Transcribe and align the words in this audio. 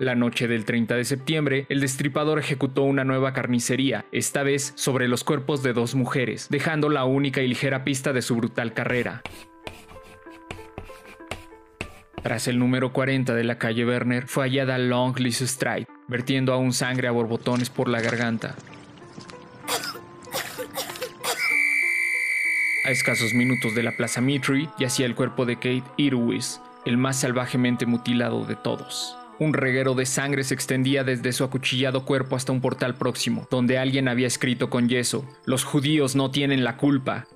La 0.00 0.16
noche 0.16 0.48
del 0.48 0.64
30 0.64 0.96
de 0.96 1.04
septiembre, 1.04 1.66
el 1.68 1.80
destripador 1.80 2.40
ejecutó 2.40 2.82
una 2.82 3.04
nueva 3.04 3.32
carnicería, 3.32 4.06
esta 4.10 4.42
vez 4.42 4.72
sobre 4.74 5.06
los 5.06 5.22
cuerpos 5.22 5.62
de 5.62 5.72
dos 5.72 5.94
mujeres, 5.94 6.48
dejando 6.50 6.88
la 6.88 7.04
única 7.04 7.42
y 7.42 7.46
ligera 7.46 7.84
pista 7.84 8.12
de 8.12 8.20
su 8.20 8.34
brutal 8.34 8.72
carrera. 8.72 9.22
Tras 12.24 12.48
el 12.48 12.58
número 12.58 12.92
40 12.92 13.36
de 13.36 13.44
la 13.44 13.56
calle 13.56 13.86
Werner, 13.86 14.26
fue 14.26 14.46
hallada 14.46 14.78
Long 14.78 15.14
Street, 15.24 15.86
vertiendo 16.08 16.52
aún 16.52 16.72
sangre 16.72 17.06
a 17.06 17.12
borbotones 17.12 17.70
por 17.70 17.88
la 17.88 18.00
garganta. 18.00 18.56
A 22.84 22.90
escasos 22.90 23.32
minutos 23.32 23.76
de 23.76 23.84
la 23.84 23.96
Plaza 23.96 24.20
Mitre 24.20 24.68
yacía 24.76 25.06
el 25.06 25.14
cuerpo 25.14 25.46
de 25.46 25.54
Kate 25.54 25.84
Irwis, 25.98 26.60
el 26.84 26.98
más 26.98 27.20
salvajemente 27.20 27.86
mutilado 27.86 28.44
de 28.44 28.56
todos. 28.56 29.16
Un 29.40 29.52
reguero 29.52 29.94
de 29.94 30.06
sangre 30.06 30.44
se 30.44 30.54
extendía 30.54 31.02
desde 31.02 31.32
su 31.32 31.42
acuchillado 31.42 32.04
cuerpo 32.04 32.36
hasta 32.36 32.52
un 32.52 32.60
portal 32.60 32.94
próximo, 32.94 33.48
donde 33.50 33.78
alguien 33.78 34.06
había 34.06 34.28
escrito 34.28 34.70
con 34.70 34.88
yeso, 34.88 35.26
Los 35.44 35.64
judíos 35.64 36.14
no 36.14 36.30
tienen 36.30 36.62
la 36.62 36.76
culpa. 36.76 37.26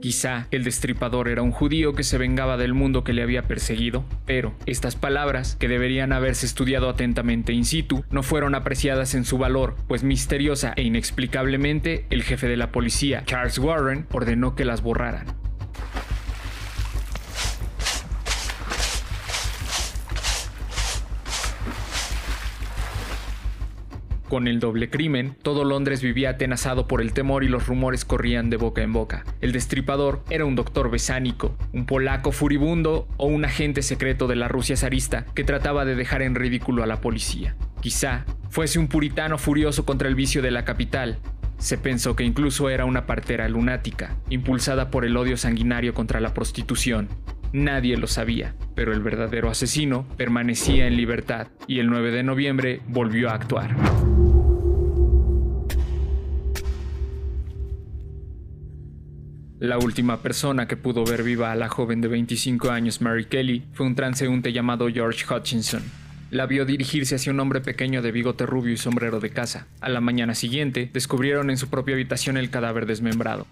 Quizá 0.00 0.48
el 0.50 0.64
destripador 0.64 1.28
era 1.28 1.42
un 1.42 1.52
judío 1.52 1.92
que 1.92 2.02
se 2.02 2.18
vengaba 2.18 2.56
del 2.56 2.74
mundo 2.74 3.04
que 3.04 3.12
le 3.12 3.22
había 3.22 3.46
perseguido, 3.46 4.04
pero 4.26 4.52
estas 4.66 4.96
palabras, 4.96 5.54
que 5.54 5.68
deberían 5.68 6.12
haberse 6.12 6.44
estudiado 6.46 6.88
atentamente 6.88 7.52
in 7.52 7.64
situ, 7.64 8.04
no 8.10 8.24
fueron 8.24 8.56
apreciadas 8.56 9.14
en 9.14 9.24
su 9.24 9.38
valor, 9.38 9.76
pues 9.86 10.02
misteriosa 10.02 10.72
e 10.74 10.82
inexplicablemente 10.82 12.06
el 12.10 12.24
jefe 12.24 12.48
de 12.48 12.56
la 12.56 12.72
policía, 12.72 13.22
Charles 13.26 13.58
Warren, 13.58 14.06
ordenó 14.10 14.56
que 14.56 14.64
las 14.64 14.82
borraran. 14.82 15.41
Con 24.32 24.48
el 24.48 24.60
doble 24.60 24.88
crimen, 24.88 25.36
todo 25.42 25.62
Londres 25.62 26.00
vivía 26.00 26.30
atenazado 26.30 26.88
por 26.88 27.02
el 27.02 27.12
temor 27.12 27.44
y 27.44 27.48
los 27.48 27.66
rumores 27.66 28.06
corrían 28.06 28.48
de 28.48 28.56
boca 28.56 28.80
en 28.80 28.94
boca. 28.94 29.24
El 29.42 29.52
destripador 29.52 30.24
era 30.30 30.46
un 30.46 30.54
doctor 30.54 30.90
besánico, 30.90 31.54
un 31.74 31.84
polaco 31.84 32.32
furibundo 32.32 33.06
o 33.18 33.26
un 33.26 33.44
agente 33.44 33.82
secreto 33.82 34.28
de 34.28 34.36
la 34.36 34.48
Rusia 34.48 34.74
zarista 34.74 35.26
que 35.34 35.44
trataba 35.44 35.84
de 35.84 35.96
dejar 35.96 36.22
en 36.22 36.34
ridículo 36.34 36.82
a 36.82 36.86
la 36.86 37.02
policía. 37.02 37.56
Quizá 37.82 38.24
fuese 38.48 38.78
un 38.78 38.88
puritano 38.88 39.36
furioso 39.36 39.84
contra 39.84 40.08
el 40.08 40.14
vicio 40.14 40.40
de 40.40 40.50
la 40.50 40.64
capital. 40.64 41.18
Se 41.58 41.76
pensó 41.76 42.16
que 42.16 42.24
incluso 42.24 42.70
era 42.70 42.86
una 42.86 43.04
partera 43.04 43.50
lunática, 43.50 44.16
impulsada 44.30 44.90
por 44.90 45.04
el 45.04 45.14
odio 45.18 45.36
sanguinario 45.36 45.92
contra 45.92 46.20
la 46.20 46.32
prostitución. 46.32 47.10
Nadie 47.52 47.98
lo 47.98 48.06
sabía, 48.06 48.54
pero 48.74 48.94
el 48.94 49.00
verdadero 49.00 49.50
asesino 49.50 50.08
permanecía 50.16 50.86
en 50.86 50.96
libertad 50.96 51.48
y 51.66 51.80
el 51.80 51.88
9 51.88 52.12
de 52.12 52.22
noviembre 52.22 52.80
volvió 52.88 53.28
a 53.28 53.34
actuar. 53.34 53.76
La 59.62 59.78
última 59.78 60.22
persona 60.22 60.66
que 60.66 60.76
pudo 60.76 61.04
ver 61.04 61.22
viva 61.22 61.52
a 61.52 61.54
la 61.54 61.68
joven 61.68 62.00
de 62.00 62.08
25 62.08 62.72
años 62.72 63.00
Mary 63.00 63.26
Kelly 63.26 63.62
fue 63.74 63.86
un 63.86 63.94
transeúnte 63.94 64.52
llamado 64.52 64.88
George 64.88 65.24
Hutchinson. 65.32 65.84
La 66.32 66.46
vio 66.46 66.64
dirigirse 66.64 67.14
hacia 67.14 67.30
un 67.30 67.38
hombre 67.38 67.60
pequeño 67.60 68.02
de 68.02 68.10
bigote 68.10 68.44
rubio 68.44 68.72
y 68.72 68.76
sombrero 68.76 69.20
de 69.20 69.30
casa. 69.30 69.68
A 69.80 69.88
la 69.88 70.00
mañana 70.00 70.34
siguiente, 70.34 70.90
descubrieron 70.92 71.48
en 71.48 71.58
su 71.58 71.68
propia 71.68 71.94
habitación 71.94 72.36
el 72.36 72.50
cadáver 72.50 72.86
desmembrado. 72.86 73.46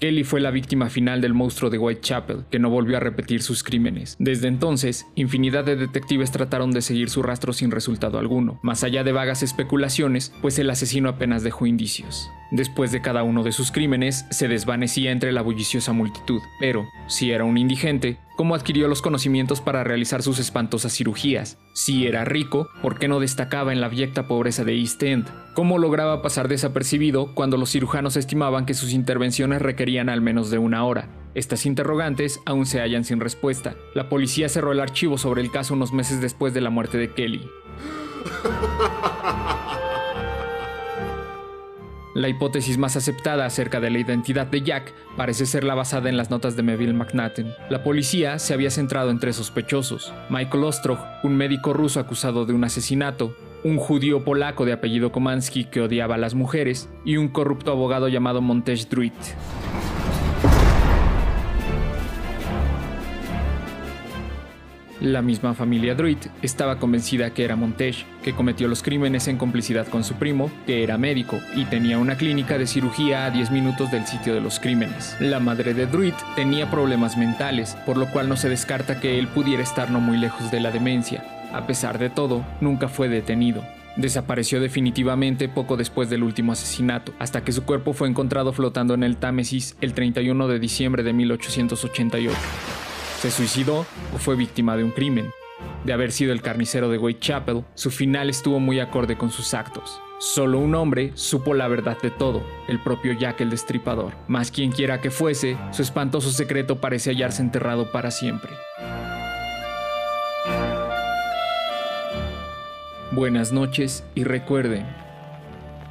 Kelly 0.00 0.24
fue 0.24 0.40
la 0.40 0.50
víctima 0.50 0.88
final 0.88 1.20
del 1.20 1.34
monstruo 1.34 1.70
de 1.70 1.76
Whitechapel, 1.76 2.44
que 2.50 2.58
no 2.58 2.70
volvió 2.70 2.96
a 2.96 3.00
repetir 3.00 3.42
sus 3.42 3.62
crímenes. 3.62 4.16
Desde 4.18 4.48
entonces, 4.48 5.06
infinidad 5.14 5.64
de 5.64 5.76
detectives 5.76 6.32
trataron 6.32 6.70
de 6.70 6.80
seguir 6.80 7.10
su 7.10 7.22
rastro 7.22 7.52
sin 7.52 7.70
resultado 7.70 8.18
alguno, 8.18 8.58
más 8.62 8.82
allá 8.82 9.04
de 9.04 9.12
vagas 9.12 9.42
especulaciones, 9.42 10.32
pues 10.40 10.58
el 10.58 10.70
asesino 10.70 11.10
apenas 11.10 11.42
dejó 11.42 11.66
indicios. 11.66 12.30
Después 12.50 12.90
de 12.92 13.02
cada 13.02 13.22
uno 13.22 13.44
de 13.44 13.52
sus 13.52 13.70
crímenes, 13.70 14.24
se 14.30 14.48
desvanecía 14.48 15.12
entre 15.12 15.32
la 15.32 15.42
bulliciosa 15.42 15.92
multitud, 15.92 16.40
pero, 16.58 16.88
si 17.06 17.30
era 17.30 17.44
un 17.44 17.58
indigente, 17.58 18.18
¿cómo 18.40 18.54
adquirió 18.54 18.88
los 18.88 19.02
conocimientos 19.02 19.60
para 19.60 19.84
realizar 19.84 20.22
sus 20.22 20.38
espantosas 20.38 20.96
cirugías? 20.96 21.58
Si 21.74 22.06
era 22.06 22.24
rico, 22.24 22.70
¿por 22.80 22.98
qué 22.98 23.06
no 23.06 23.20
destacaba 23.20 23.70
en 23.70 23.82
la 23.82 23.88
abyecta 23.88 24.26
pobreza 24.26 24.64
de 24.64 24.78
East 24.78 25.02
End? 25.02 25.28
¿Cómo 25.52 25.76
lograba 25.76 26.22
pasar 26.22 26.48
desapercibido 26.48 27.34
cuando 27.34 27.58
los 27.58 27.70
cirujanos 27.70 28.16
estimaban 28.16 28.64
que 28.64 28.72
sus 28.72 28.94
intervenciones 28.94 29.60
requerían 29.60 30.08
al 30.08 30.22
menos 30.22 30.50
de 30.50 30.56
una 30.56 30.86
hora? 30.86 31.10
Estas 31.34 31.66
interrogantes 31.66 32.40
aún 32.46 32.64
se 32.64 32.80
hallan 32.80 33.04
sin 33.04 33.20
respuesta. 33.20 33.74
La 33.94 34.08
policía 34.08 34.48
cerró 34.48 34.72
el 34.72 34.80
archivo 34.80 35.18
sobre 35.18 35.42
el 35.42 35.50
caso 35.50 35.74
unos 35.74 35.92
meses 35.92 36.22
después 36.22 36.54
de 36.54 36.62
la 36.62 36.70
muerte 36.70 36.96
de 36.96 37.12
Kelly. 37.12 37.42
La 42.12 42.28
hipótesis 42.28 42.76
más 42.76 42.96
aceptada 42.96 43.46
acerca 43.46 43.78
de 43.78 43.88
la 43.88 43.98
identidad 44.00 44.48
de 44.48 44.62
Jack 44.62 44.92
parece 45.16 45.46
ser 45.46 45.62
la 45.62 45.76
basada 45.76 46.08
en 46.08 46.16
las 46.16 46.28
notas 46.28 46.56
de 46.56 46.64
Melville 46.64 46.92
McNaughton. 46.92 47.52
La 47.68 47.84
policía 47.84 48.40
se 48.40 48.52
había 48.52 48.70
centrado 48.70 49.10
en 49.10 49.20
tres 49.20 49.36
sospechosos: 49.36 50.12
Michael 50.28 50.64
Ostrog, 50.64 50.98
un 51.22 51.36
médico 51.36 51.72
ruso 51.72 52.00
acusado 52.00 52.46
de 52.46 52.52
un 52.52 52.64
asesinato, 52.64 53.36
un 53.62 53.76
judío 53.76 54.24
polaco 54.24 54.64
de 54.64 54.72
apellido 54.72 55.12
Komansky 55.12 55.66
que 55.66 55.82
odiaba 55.82 56.16
a 56.16 56.18
las 56.18 56.34
mujeres 56.34 56.88
y 57.04 57.16
un 57.16 57.28
corrupto 57.28 57.70
abogado 57.70 58.08
llamado 58.08 58.40
Montes 58.40 58.88
Druid. 58.88 59.12
La 65.00 65.22
misma 65.22 65.54
familia 65.54 65.94
Druid 65.94 66.18
estaba 66.42 66.78
convencida 66.78 67.30
que 67.30 67.42
era 67.42 67.56
Montage, 67.56 68.04
que 68.22 68.34
cometió 68.34 68.68
los 68.68 68.82
crímenes 68.82 69.28
en 69.28 69.38
complicidad 69.38 69.88
con 69.88 70.04
su 70.04 70.14
primo, 70.14 70.50
que 70.66 70.82
era 70.82 70.98
médico 70.98 71.38
y 71.56 71.64
tenía 71.64 71.96
una 71.96 72.16
clínica 72.16 72.58
de 72.58 72.66
cirugía 72.66 73.24
a 73.24 73.30
10 73.30 73.50
minutos 73.50 73.90
del 73.90 74.06
sitio 74.06 74.34
de 74.34 74.42
los 74.42 74.60
crímenes. 74.60 75.16
La 75.18 75.40
madre 75.40 75.72
de 75.72 75.86
Druid 75.86 76.12
tenía 76.36 76.70
problemas 76.70 77.16
mentales, 77.16 77.78
por 77.86 77.96
lo 77.96 78.10
cual 78.10 78.28
no 78.28 78.36
se 78.36 78.50
descarta 78.50 79.00
que 79.00 79.18
él 79.18 79.26
pudiera 79.28 79.62
estar 79.62 79.90
no 79.90 80.00
muy 80.00 80.18
lejos 80.18 80.50
de 80.50 80.60
la 80.60 80.70
demencia. 80.70 81.24
A 81.54 81.66
pesar 81.66 81.98
de 81.98 82.10
todo, 82.10 82.44
nunca 82.60 82.88
fue 82.88 83.08
detenido. 83.08 83.64
Desapareció 83.96 84.60
definitivamente 84.60 85.48
poco 85.48 85.78
después 85.78 86.10
del 86.10 86.22
último 86.22 86.52
asesinato, 86.52 87.14
hasta 87.18 87.42
que 87.42 87.52
su 87.52 87.64
cuerpo 87.64 87.94
fue 87.94 88.06
encontrado 88.06 88.52
flotando 88.52 88.92
en 88.92 89.02
el 89.02 89.16
Támesis 89.16 89.76
el 89.80 89.94
31 89.94 90.46
de 90.46 90.58
diciembre 90.58 91.02
de 91.02 91.14
1888. 91.14 92.36
¿Se 93.20 93.30
suicidó 93.30 93.80
o 94.14 94.18
fue 94.18 94.34
víctima 94.34 94.78
de 94.78 94.84
un 94.84 94.92
crimen? 94.92 95.30
De 95.84 95.92
haber 95.92 96.10
sido 96.10 96.32
el 96.32 96.40
carnicero 96.40 96.88
de 96.88 96.96
Whitechapel, 96.96 97.66
su 97.74 97.90
final 97.90 98.30
estuvo 98.30 98.60
muy 98.60 98.80
acorde 98.80 99.18
con 99.18 99.30
sus 99.30 99.52
actos. 99.52 100.00
Solo 100.18 100.58
un 100.58 100.74
hombre 100.74 101.12
supo 101.16 101.52
la 101.52 101.68
verdad 101.68 101.98
de 102.00 102.10
todo, 102.10 102.42
el 102.66 102.82
propio 102.82 103.12
Jack 103.12 103.42
el 103.42 103.50
Destripador. 103.50 104.14
Más 104.26 104.50
quien 104.50 104.72
quiera 104.72 105.02
que 105.02 105.10
fuese, 105.10 105.58
su 105.70 105.82
espantoso 105.82 106.30
secreto 106.30 106.80
parece 106.80 107.10
hallarse 107.10 107.42
enterrado 107.42 107.92
para 107.92 108.10
siempre. 108.10 108.52
Buenas 113.12 113.52
noches 113.52 114.02
y 114.14 114.24
recuerden, 114.24 114.86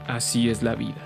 así 0.08 0.50
es 0.50 0.64
la 0.64 0.74
vida. 0.74 0.98